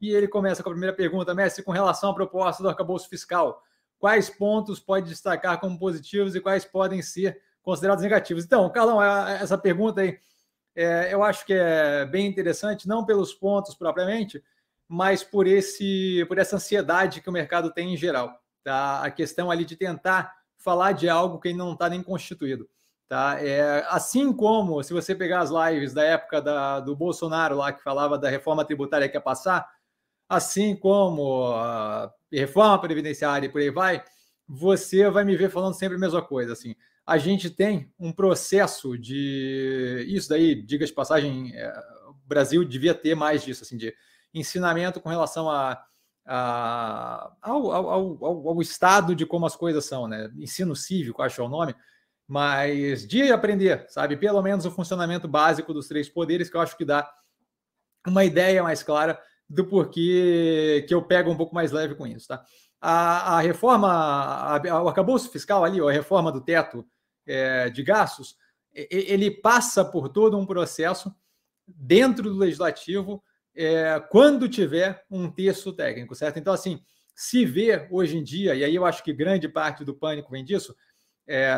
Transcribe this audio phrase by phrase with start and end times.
[0.00, 3.62] E ele começa com a primeira pergunta, Messi, com relação à proposta do arcabouço fiscal,
[3.98, 8.44] quais pontos pode destacar como positivos e quais podem ser considerados negativos?
[8.44, 10.18] Então, Carlão, essa pergunta aí,
[10.74, 14.42] é, eu acho que é bem interessante, não pelos pontos propriamente,
[14.86, 18.38] mas por esse por essa ansiedade que o mercado tem em geral.
[18.62, 19.02] Tá?
[19.02, 22.68] A questão ali de tentar falar de algo que não está nem constituído.
[23.08, 23.38] Tá?
[23.40, 27.82] É, assim como se você pegar as lives da época da, do Bolsonaro lá que
[27.82, 29.66] falava da reforma tributária que ia passar,
[30.28, 31.54] assim como
[32.30, 34.02] reforma previdenciária e por aí vai,
[34.46, 36.52] você vai me ver falando sempre a mesma coisa.
[36.52, 36.74] Assim,
[37.06, 41.72] a gente tem um processo de isso daí, diga de passagem, é,
[42.08, 43.94] o Brasil devia ter mais disso, assim, de
[44.34, 45.82] ensinamento com relação a,
[46.26, 47.90] a ao, ao,
[48.24, 50.30] ao, ao, estado de como as coisas são, né?
[50.36, 51.74] Ensino cívico, acho é o nome,
[52.26, 54.16] mas de aprender, sabe?
[54.16, 57.08] Pelo menos o funcionamento básico dos três poderes, que eu acho que dá
[58.06, 62.28] uma ideia mais clara do porquê que eu pego um pouco mais leve com isso,
[62.28, 62.44] tá?
[62.80, 66.86] A, a reforma, a, o arcabouço fiscal ali, a reforma do teto
[67.26, 68.36] é, de gastos,
[68.72, 71.14] ele passa por todo um processo
[71.66, 73.22] dentro do legislativo
[73.54, 76.38] é, quando tiver um texto técnico, certo?
[76.38, 76.80] Então, assim,
[77.14, 80.44] se vê hoje em dia, e aí eu acho que grande parte do pânico vem
[80.44, 80.76] disso,
[81.26, 81.56] é,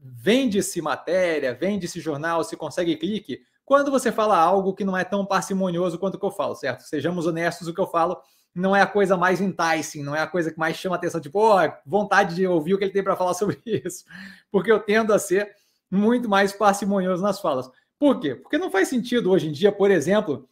[0.00, 5.26] vende-se matéria, vende-se jornal, se consegue clique, quando você fala algo que não é tão
[5.26, 6.82] parcimonioso quanto o que eu falo, certo?
[6.82, 8.16] Sejamos honestos, o que eu falo
[8.54, 11.38] não é a coisa mais enticing, não é a coisa que mais chama atenção, tipo,
[11.38, 14.04] oh, vontade de ouvir o que ele tem para falar sobre isso,
[14.50, 15.50] porque eu tendo a ser
[15.90, 17.68] muito mais parcimonioso nas falas.
[17.98, 18.36] Por quê?
[18.36, 20.48] Porque não faz sentido hoje em dia, por exemplo,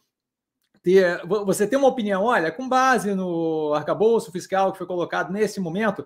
[0.83, 5.59] ter, você ter uma opinião, olha, com base no arcabouço fiscal que foi colocado nesse
[5.61, 6.05] momento,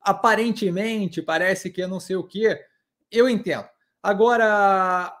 [0.00, 2.58] aparentemente parece que é não sei o que,
[3.12, 3.68] eu entendo.
[4.02, 5.12] Agora,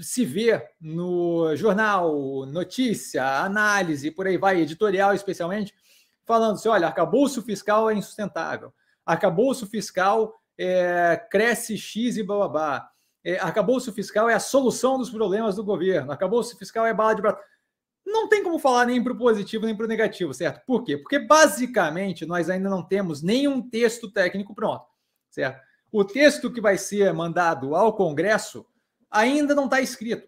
[0.00, 5.74] se vê no jornal, notícia, análise, por aí vai, editorial especialmente,
[6.24, 8.72] falando assim: olha, arcabouço fiscal é insustentável,
[9.04, 12.88] arcabouço fiscal é, cresce X e bababá,
[13.24, 17.22] é, arcabouço fiscal é a solução dos problemas do governo, arcabouço fiscal é bala de
[17.22, 17.40] prata
[18.06, 20.64] não tem como falar nem para o positivo nem para o negativo, certo?
[20.66, 20.96] Por quê?
[20.96, 24.86] Porque basicamente nós ainda não temos nenhum texto técnico pronto,
[25.30, 25.60] certo?
[25.90, 28.66] O texto que vai ser mandado ao Congresso
[29.14, 30.26] ainda não está escrito.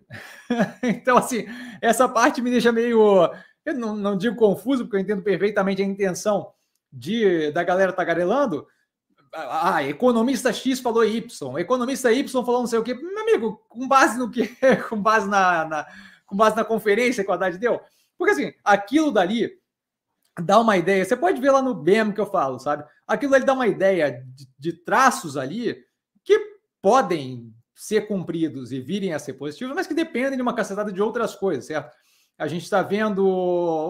[0.83, 1.45] então, assim,
[1.83, 3.29] essa parte me deixa meio.
[3.65, 6.53] Eu não, não digo confuso, porque eu entendo perfeitamente a intenção
[6.93, 8.67] de da galera tagarelando.
[9.35, 12.95] Ah, economista X falou Y, economista Y falou não sei o quê.
[12.95, 14.49] Meu amigo, com base no quê?
[14.89, 15.87] com base na, na
[16.25, 17.81] com base na conferência que o Haddad deu?
[18.17, 19.51] Porque assim, aquilo dali
[20.41, 21.05] dá uma ideia.
[21.05, 22.85] Você pode ver lá no BEM que eu falo, sabe?
[23.07, 25.77] Aquilo ali dá uma ideia de, de traços ali
[26.25, 26.39] que
[26.81, 31.03] podem ser cumpridos e virem a ser positivos, mas que dependem de uma cacetada de
[31.03, 31.95] outras coisas, certo?
[32.39, 33.23] A gente está vendo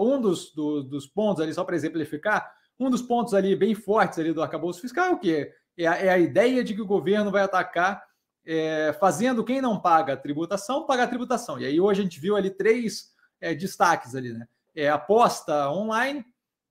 [0.03, 4.19] um dos, do, dos pontos ali, só para exemplificar, um dos pontos ali bem fortes
[4.19, 5.53] ali do arcabouço fiscal é o quê?
[5.77, 8.03] É a, é a ideia de que o governo vai atacar
[8.45, 11.59] é, fazendo quem não paga a tributação, pagar a tributação.
[11.59, 14.47] E aí hoje a gente viu ali três é, destaques ali, né?
[14.75, 16.25] É aposta online,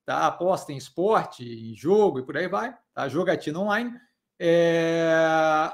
[0.04, 0.26] tá?
[0.26, 3.08] Aposta em esporte, em jogo e por aí vai, tá?
[3.08, 3.92] Jogatina online.
[4.38, 5.14] É,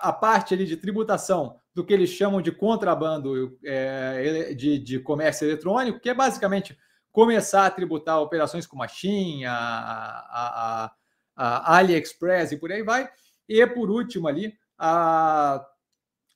[0.01, 5.47] a parte ali de tributação do que eles chamam de contrabando é, de, de comércio
[5.47, 6.79] eletrônico, que é basicamente
[7.11, 10.93] começar a tributar operações como a Shein, a, a, a,
[11.37, 13.09] a AliExpress e por aí vai.
[13.49, 15.67] E por último ali, a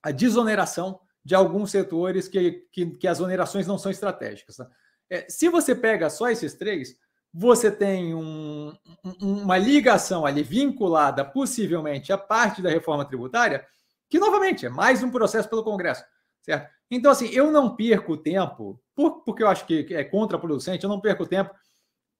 [0.07, 4.57] a desoneração de alguns setores que, que, que as onerações não são estratégicas.
[4.57, 4.71] Tá?
[5.11, 6.97] É, se você pega só esses três,
[7.39, 8.73] você tem um,
[9.21, 13.67] uma ligação ali vinculada possivelmente à parte da reforma tributária,
[14.09, 16.05] que novamente é mais um processo pelo Congresso,
[16.43, 16.75] certo?
[16.91, 21.01] Então, assim, eu não perco tempo, por, porque eu acho que é contraproducente, eu não
[21.01, 21.55] perco tempo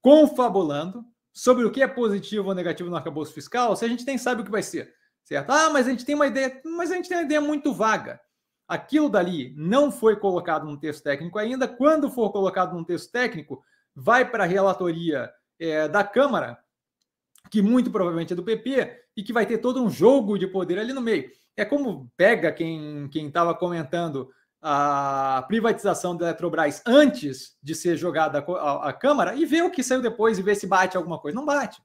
[0.03, 4.19] confabulando sobre o que é positivo ou negativo no arcabouço fiscal, se a gente nem
[4.19, 4.95] sabe o que vai ser
[5.27, 5.51] certo?
[5.51, 8.21] Ah, mas a gente tem uma ideia, mas a gente tem uma ideia muito vaga.
[8.69, 11.69] Aquilo dali não foi colocado num texto técnico ainda.
[11.69, 13.63] Quando for colocado num texto técnico,
[13.97, 16.59] vai para a relatoria é, da Câmara,
[17.51, 20.79] que muito provavelmente é do PP, e que vai ter todo um jogo de poder
[20.79, 21.31] ali no meio.
[21.57, 24.29] É como pega quem estava comentando
[24.61, 30.03] a privatização da Eletrobras antes de ser jogada a, Câmara e vê o que saiu
[30.03, 31.35] depois e vê se bate alguma coisa.
[31.35, 31.81] Não bate.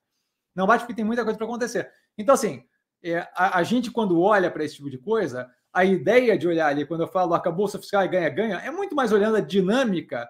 [0.53, 1.89] Não bate porque tem muita coisa para acontecer.
[2.17, 2.63] Então, assim,
[3.03, 6.67] é, a, a, gente, quando olha para esse tipo de coisa, a ideia de olhar
[6.67, 10.27] ali, quando eu falo arcabouço fiscal e ganha-ganha, é muito mais olhando a dinâmica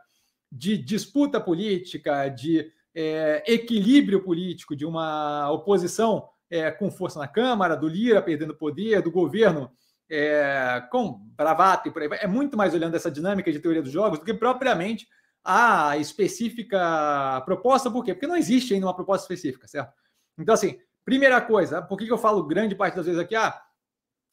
[0.52, 7.78] de disputa política, de é, equilíbrio político, de uma oposição é, com força na Câmara,
[7.78, 9.72] do Lira perdendo poder, do governo
[10.10, 12.20] é, com bravata e por aí vai.
[12.22, 15.08] É muito mais olhando essa dinâmica de teoria dos jogos do que propriamente
[15.44, 18.14] a específica proposta, por quê?
[18.14, 19.94] Porque não existe ainda uma proposta específica, certo?
[20.38, 23.36] Então, assim, primeira coisa, por que, eu falo grande parte das vezes aqui?
[23.36, 23.60] Ah,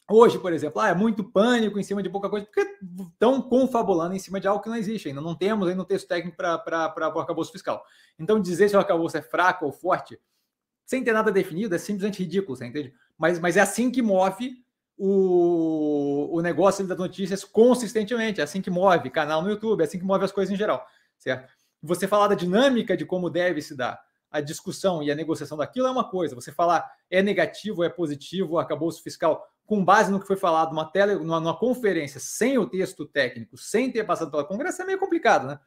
[0.09, 2.77] hoje, por exemplo, ah, é muito pânico em cima de pouca coisa, porque
[3.13, 5.21] estão confabulando em cima de algo que não existe ainda.
[5.21, 7.85] Não temos ainda um texto técnico para o arcabouço fiscal.
[8.19, 10.19] Então, dizer se o arcabouço é fraco ou forte,
[10.85, 12.95] sem ter nada definido, é simplesmente ridículo, você entende?
[13.17, 14.65] Mas, mas é assim que move
[14.97, 19.99] o, o negócio das notícias consistentemente, é assim que move canal no YouTube, é assim
[19.99, 20.87] que move as coisas em geral
[21.19, 21.53] certo?
[21.83, 24.01] Você falar da dinâmica de como deve se dar
[24.31, 26.35] a discussão e a negociação daquilo é uma coisa.
[26.35, 30.71] Você falar é negativo, é positivo, acabou o fiscal com base no que foi falado
[30.71, 34.87] numa, tele, numa, numa, conferência, sem o texto técnico, sem ter passado pela Congresso, é
[34.87, 35.61] meio complicado, né?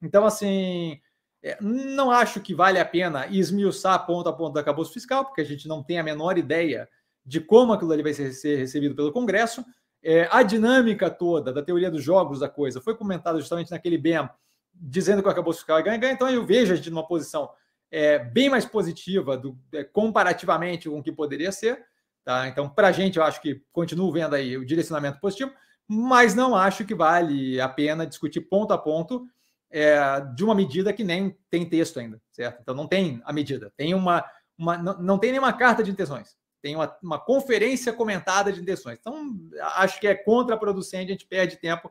[0.00, 1.00] Então, assim,
[1.42, 5.40] é, não acho que vale a pena esmiuçar ponto a ponto do acabouço fiscal, porque
[5.40, 6.88] a gente não tem a menor ideia
[7.26, 9.64] de como aquilo ali vai ser, recebido pelo Congresso.
[10.04, 14.30] É, a dinâmica toda da teoria dos jogos da coisa foi comentada justamente naquele BEM
[14.72, 17.50] dizendo que o arcabouço fiscal é ganha-ganha, então eu vejo a gente numa posição
[17.90, 21.84] é, bem mais positiva do, é, comparativamente com o que poderia ser.
[22.28, 22.46] Tá?
[22.46, 25.50] Então, para a gente, eu acho que continuo vendo aí o direcionamento positivo,
[25.88, 29.26] mas não acho que vale a pena discutir ponto a ponto
[29.70, 29.98] é,
[30.36, 32.60] de uma medida que nem tem texto ainda, certo?
[32.60, 34.22] Então, não tem a medida, tem uma,
[34.58, 38.98] uma não, não tem nenhuma carta de intenções, tem uma, uma conferência comentada de intenções.
[39.00, 39.34] Então,
[39.76, 41.90] acho que é contraproducente, a gente perde tempo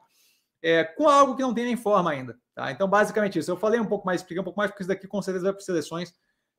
[0.62, 2.38] é, com algo que não tem nem forma ainda.
[2.54, 2.72] Tá?
[2.72, 3.50] Então, basicamente isso.
[3.50, 5.54] Eu falei um pouco mais, expliquei um pouco mais, porque isso daqui com certeza vai
[5.54, 6.14] para seleções,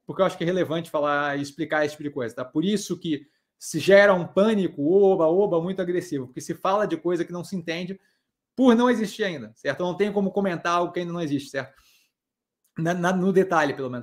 [0.04, 2.34] porque eu acho que é relevante falar e explicar esse tipo de coisa.
[2.34, 2.44] Tá?
[2.44, 3.24] Por isso que
[3.58, 7.42] se gera um pânico, oba, oba, muito agressivo, porque se fala de coisa que não
[7.42, 7.98] se entende
[8.54, 9.84] por não existir ainda, certo?
[9.84, 11.74] Não tem como comentar algo que ainda não existe, certo?
[12.76, 13.96] Na, na, no detalhe, pelo menos.